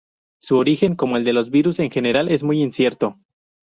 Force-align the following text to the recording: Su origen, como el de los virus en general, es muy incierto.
Su 0.39 0.57
origen, 0.57 0.95
como 0.95 1.15
el 1.17 1.23
de 1.23 1.31
los 1.33 1.51
virus 1.51 1.77
en 1.77 1.91
general, 1.91 2.27
es 2.27 2.41
muy 2.41 2.59
incierto. 2.59 3.19